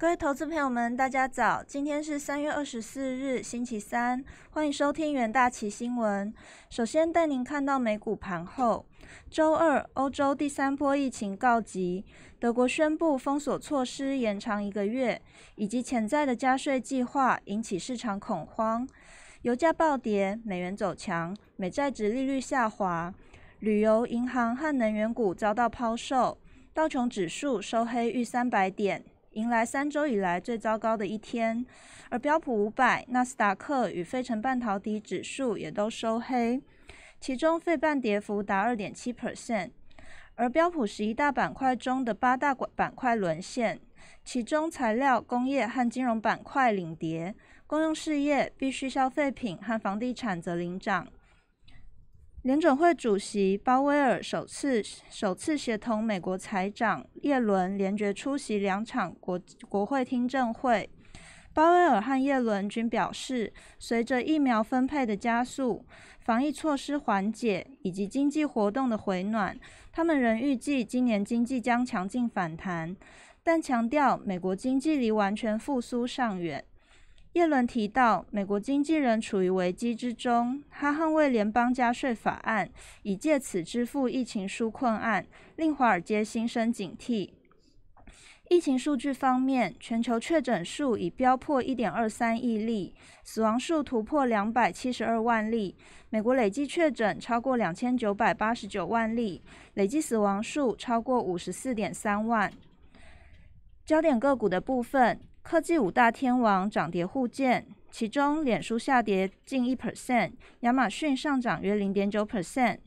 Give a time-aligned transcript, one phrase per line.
[0.00, 1.62] 各位投资朋友们，大家早！
[1.62, 6.32] 今天是三月二十四日，星期三，欢迎收听元大旗新闻。
[6.70, 8.86] 首先带您看到美股盘后，
[9.28, 12.02] 周二，欧洲第三波疫情告急，
[12.38, 15.20] 德国宣布封锁措施延长一个月，
[15.56, 18.88] 以及潜在的加税计划引起市场恐慌。
[19.42, 23.12] 油价暴跌，美元走强，美债值利率下滑，
[23.58, 26.38] 旅游、银行和能源股遭到抛售。
[26.72, 29.04] 道琼指数收黑逾三百点。
[29.32, 31.64] 迎来三周以来最糟糕的一天，
[32.08, 36.60] 而标普五百、纳斯达克与费城半导体指数也都收黑，
[37.20, 39.70] 其中费半跌幅达二点七 percent，
[40.34, 43.78] 而标普十一大板块中的八大板块沦陷，
[44.24, 47.32] 其中材料、工业和金融板块领跌，
[47.68, 51.06] 公用事业、必需消费品和房地产则领涨。
[52.42, 59.38] 联准会主席鲍威尔首次首次协同美国财长耶伦联决出席两场国
[59.68, 60.88] 国会听证会。
[61.52, 65.84] 鲍威尔和耶伦均表示，随着疫苗分配的加速、
[66.20, 69.58] 防疫措施缓解以及经济活动的回暖，
[69.92, 72.96] 他们仍预计今年经济将强劲反弹，
[73.42, 76.64] 但强调美国经济离完全复苏尚远。
[77.34, 82.68] 耶伦提到，美国经纪人处于危机之中，他捍卫联邦加税法案，
[83.02, 87.30] 以借此支付疫情纾困案，令华尔街心生警惕。
[88.48, 95.76] 疫情数据方面，全球确诊数已飙破一点二三亿例，死亡数突破两百七十二万例。
[96.08, 99.40] 美国累计确诊超过两千九百八十九万例，
[99.74, 102.52] 累计死亡数超过五十四点三万。
[103.86, 105.20] 焦点个股的部分。
[105.50, 112.78] 科技五大天王涨跌互见，其中脸书下跌近一 percent，亚马逊上涨约零点九 percent。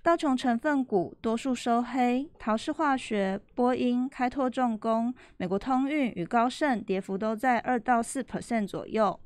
[0.00, 9.20] 道琼成分股多数收黑，陶氏化学、波音、开拓重工、美国通运与高盛跌幅都在二到四 percent 左右。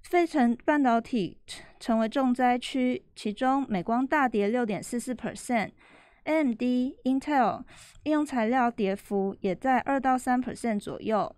[0.00, 1.36] 费城半导体
[1.80, 6.62] 成为重灾区，其中美光大跌六点四四 percent，AMD、
[7.02, 7.64] Intel
[8.04, 11.34] 应用材料跌幅也在二到三 percent 左右。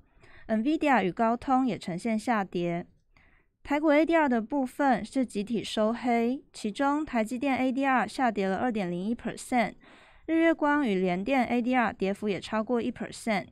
[0.48, 2.86] NVIDIA 与高通也呈现下跌。
[3.62, 9.74] 台股 ADR 的部分是集体收黑，其中台积电 ADR 下跌了二点零一 percent，
[10.26, 13.46] 日月光与联电 ADR 跌幅也超过一 percent。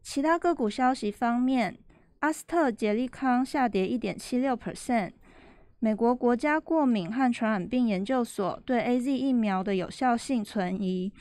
[0.00, 1.76] 其他个股消息方面，
[2.20, 5.10] 阿斯特捷利康下跌一点七六 percent。
[5.80, 11.12] 美国国家过敏和传染病研究所对 AZ 疫苗的有效性存疑，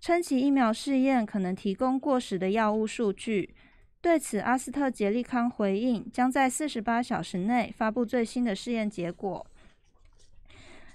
[0.00, 3.54] 称其疫苗试验可能提供过时的药物数据。
[4.02, 9.46] 对此，阿斯特杰利康回应，将在四十八小时内发布最新的试验结果。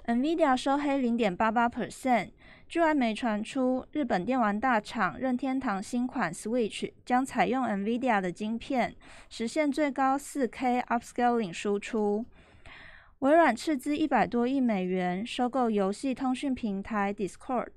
[0.08, 2.30] NVIDIA 收黑零点八八 percent，
[2.68, 8.96] 据外媒传出，日本电玩大厂任天堂新款 Switch 将采用 NVIDIA 的晶片，
[9.30, 12.26] 实现最高四 K upscaling 输出。
[13.20, 17.68] 微软斥资一百多亿美元收购游戏通讯平台 Discord。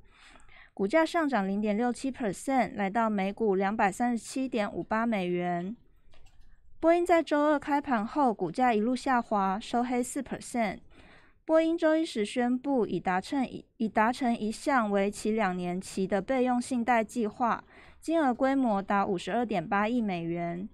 [0.79, 5.75] 股价上涨零点六七 percent，来到每股两百三十七点五八美元。
[6.79, 10.79] 波音在周二开盘后，股价一路下滑，收黑四 percent。
[11.45, 13.45] 波音周一时宣布，已达成
[13.79, 17.65] 已达成一项为期两年期的备用信贷计划，
[18.01, 20.69] 金额规模达五十二点八亿美元。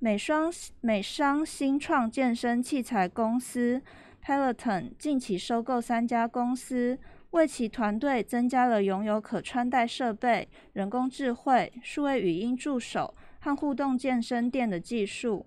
[0.00, 3.80] 美商美商新创健身器材公司
[4.24, 6.98] Peloton 近期收购三家公司。
[7.32, 15.46] 为其团队增加了拥有可穿戴设备、人工智慧、数位语音助手和互动健身店的技术。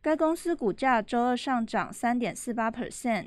[0.00, 3.26] 该公司股价周二上涨三点四八 percent。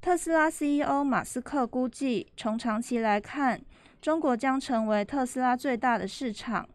[0.00, 3.60] 特斯拉 CEO 马斯克估计，从长期来看，
[4.00, 6.68] 中国将成为特斯拉最大的市场。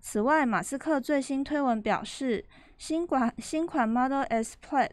[0.00, 2.44] 此外，马斯克最新推文表示，
[2.78, 4.90] 新款新款 Model S Plaid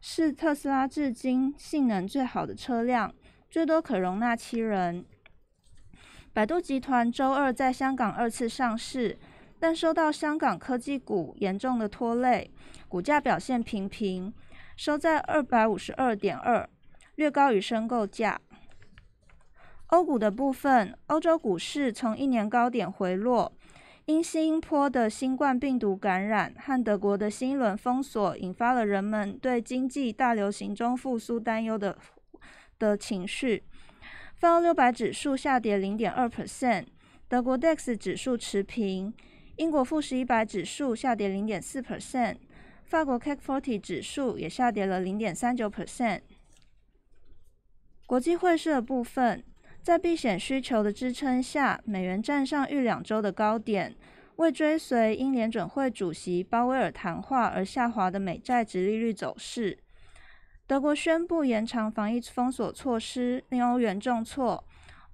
[0.00, 3.12] 是特斯拉至今性能最好的车辆。
[3.50, 5.04] 最多可容纳七人。
[6.32, 9.18] 百度集团周二在香港二次上市，
[9.58, 12.48] 但受到香港科技股严重的拖累，
[12.86, 14.32] 股价表现平平，
[14.76, 16.68] 收在二百五十二点二，
[17.16, 18.40] 略高于申购价。
[19.88, 23.52] 欧股的部分，欧洲股市从一年高点回落，
[24.04, 31.98] 因新一波的新冠病毒感染和德国的新一轮封锁，引发了人们对经济大流行中复苏担忧的。
[32.80, 33.62] 的情绪，
[34.34, 36.86] 泛欧六百指数下跌零点二 percent，
[37.28, 39.12] 德国 DAX 指数持平，
[39.56, 42.36] 英国富时一百指数下跌零点四 percent，
[42.84, 46.22] 法国 CAC forty 指数也下跌了零点三九 percent。
[48.06, 49.44] 国际汇市的部分，
[49.82, 53.94] 在避险需求的支撑下，美元站上逾两周的高点，
[54.36, 59.78] 为追随英联准会主席鲍威尔谈话而下滑的美债直利率走势。
[60.70, 64.64] 德国宣布延长防疫封锁措施，令欧元重挫。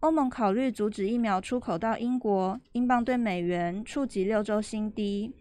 [0.00, 5.32] 欧盟考虑阻止疫苗出口到英国，英镑对美元触及六周新低。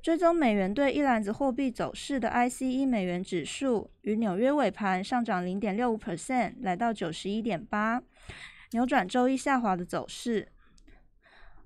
[0.00, 8.00] 追踪美元对一篮子货币走势的 ICE 美元指数，于纽约尾盘上涨零点六五 percent，来到九十一点八，
[8.70, 10.52] 扭转周一下滑的走势。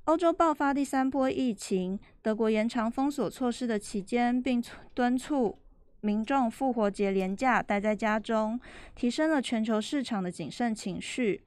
[0.05, 4.65] 欧洲爆发第三波疫情，德国延长封锁措施的期间，并
[4.95, 5.59] 敦促
[6.01, 8.59] 民众复活节连假待在家中，
[8.95, 11.43] 提升了全球市场的谨慎情绪。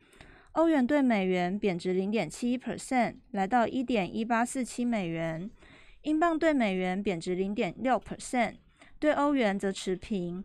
[0.54, 5.50] 欧元对美元贬值零点七一 percent，来到一点一八四七美元；
[6.04, 8.56] 英镑对美元贬值零点六 percent，
[9.00, 10.44] 对欧元则持平。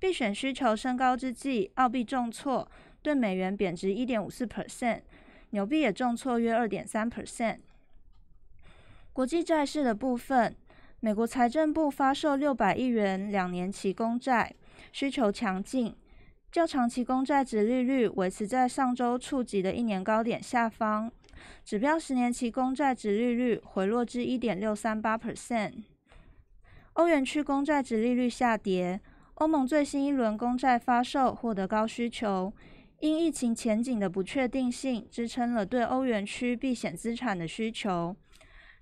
[0.00, 2.68] 避险需求升高之际，澳币重挫，
[3.00, 5.02] 对美元贬值一点五四 percent，
[5.50, 7.58] 纽币也重挫约二点三 percent。
[9.12, 10.56] 国际债市的部分，
[11.04, 14.54] 美国财政部发售六百亿元两年期公债，
[14.92, 15.92] 需求强劲。
[16.52, 21.10] 较长期公债值利率维持在上周触及的一年高点下方，
[21.64, 25.72] 指标十年期公债值利率回落至一点六三八 percent。
[26.92, 29.00] 欧元区公债值利率下跌，
[29.34, 32.52] 欧盟最新一轮公债发售获得高需求，
[33.00, 38.14] 因疫情前景的不确定性支撑了对欧元区避险资产的需求。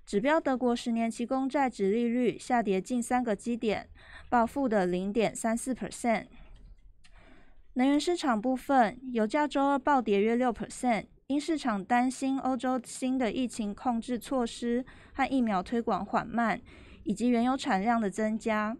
[0.05, 3.87] 指标德国十年期公债值利率下跌近三个基点，
[4.29, 6.25] 报负的零点三四 percent。
[7.73, 14.83] 能源市场部分，油价周二暴跌约六 percent，因市场担心欧洲新的疫情控制措施
[15.13, 16.59] 和疫苗推广缓慢，
[17.05, 18.75] 以及原油产量的增加。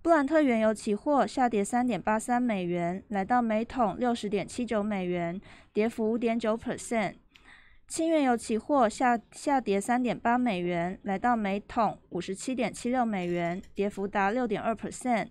[0.00, 5.40] 布兰特原油期货下跌三点八三美元，来到每桶六十点七九美元，
[5.72, 7.14] 跌幅五点九 percent。
[7.88, 15.28] 轻原油期货下下跌三点八美元，来到每桶五十七点七六美元，跌幅达六点二 percent。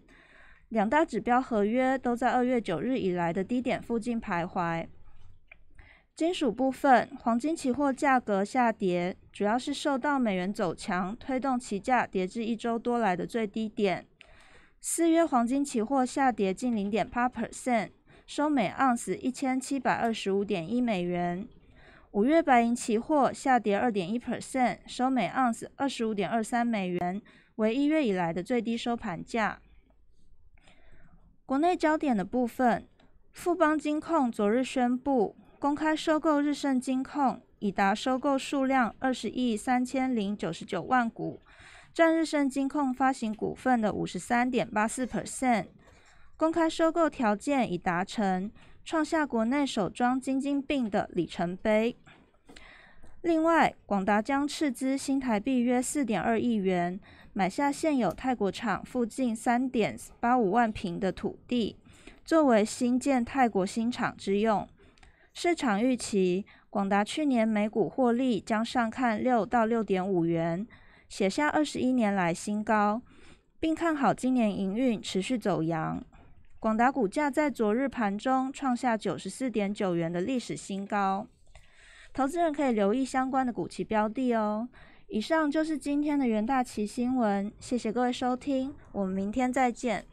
[0.69, 4.87] 两大指标合约都在二月九日以来的低点附近徘徊。
[6.15, 14.07] 金属部分，黄金期货价格下跌，主要是受到美元走强推动期价跌至一周多来的最低点。
[14.81, 17.91] 四月黄金期货下跌近零点八 percent，
[18.25, 21.47] 收每盎司一千七百二十五点一美元。
[22.11, 27.21] 五月白银期货下跌二点一 percent，收每盎司二十五点二三美元，
[27.55, 29.59] 为一月以来的最低收盘价。
[31.45, 32.87] 国内焦点的部分，
[33.33, 41.41] 富邦金控昨日宣布公开收购日盛金控，已达收购数量二十亿三千零九十九万股，
[41.93, 45.67] 占日盛金控发行股份的五十三点八四 percent。
[46.37, 48.51] 公开收购条件已达成，
[48.85, 51.97] 创下国内首桩金金并的里程碑。
[53.21, 56.99] 另外，广达将斥资新台币约四点二亿元。
[57.33, 61.75] 买下现有泰国厂附近三点八五万平的土地，
[62.23, 64.67] 作为新建泰国新厂之用。
[65.33, 70.65] 市场预期，广达去年每股获利将上看六到六点五元，
[71.09, 73.01] 写下二十一年来新高，
[73.59, 76.03] 并看好今年营运持续走阳。
[76.59, 81.27] 广达股价在昨日盘中创下九十四点九元的历史新高，
[82.13, 84.67] 投资人可以留意相关的股期标的哦。
[85.07, 90.03] 以上就是今天的元大旗新闻，谢谢各位收听，我们明天再见。